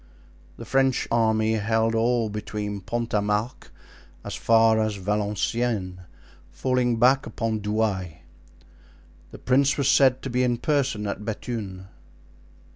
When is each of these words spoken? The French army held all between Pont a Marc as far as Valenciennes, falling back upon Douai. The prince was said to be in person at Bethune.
The 0.57 0.65
French 0.65 1.07
army 1.11 1.57
held 1.57 1.93
all 1.93 2.27
between 2.31 2.81
Pont 2.81 3.13
a 3.13 3.21
Marc 3.21 3.71
as 4.23 4.33
far 4.33 4.79
as 4.79 4.95
Valenciennes, 4.95 5.99
falling 6.49 6.97
back 6.97 7.27
upon 7.27 7.59
Douai. 7.59 8.07
The 9.29 9.37
prince 9.37 9.77
was 9.77 9.91
said 9.91 10.23
to 10.23 10.29
be 10.31 10.41
in 10.41 10.57
person 10.57 11.05
at 11.05 11.23
Bethune. 11.23 11.87